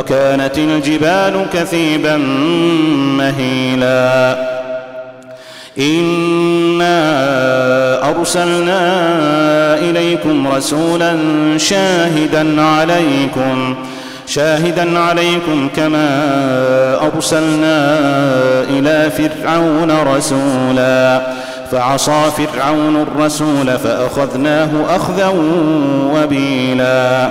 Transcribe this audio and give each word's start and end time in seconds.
وكانت 0.00 0.58
الجبال 0.58 1.46
كثيبا 1.52 2.16
مهيلا. 3.16 4.36
انا 5.78 7.00
ارسلنا 8.10 8.80
اليكم 9.74 10.48
رسولا 10.48 11.16
شاهدا 11.56 12.62
عليكم 12.62 13.74
شاهدا 14.26 14.98
عليكم 14.98 15.68
كما 15.76 16.08
ارسلنا 17.14 17.98
إلى 18.70 19.10
فرعون 19.10 19.90
رسولا. 20.16 21.20
فعصى 21.72 22.22
فرعون 22.36 23.02
الرسول 23.02 23.78
فاخذناه 23.78 24.70
اخذا 24.96 25.28
وبيلا. 26.14 27.30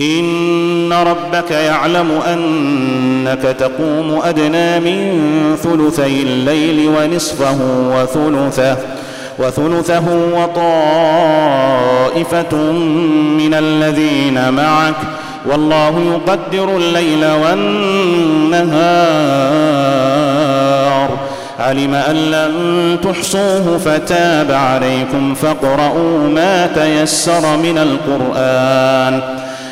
إن 0.00 0.92
ربك 0.92 1.50
يعلم 1.50 2.10
أنك 2.32 3.42
تقوم 3.42 4.20
أدنى 4.24 4.80
من 4.80 5.16
ثلثي 5.56 6.22
الليل 6.22 6.88
ونصفه 6.88 7.58
وثلثه 7.94 8.76
وثلثه 9.38 10.04
وطائفة 12.12 12.56
من 13.38 13.54
الذين 13.54 14.52
معك 14.52 14.96
والله 15.46 16.00
يقدر 16.00 16.76
الليل 16.76 17.24
والنهار. 17.24 18.70
علم 21.60 21.94
أن 21.94 22.16
لن 22.16 22.96
تحصوه 23.02 23.78
فتاب 23.84 24.52
عليكم 24.52 25.34
فاقرؤوا 25.34 26.28
ما 26.28 26.66
تيسر 26.66 27.56
من 27.56 27.78
القرآن. 27.78 29.20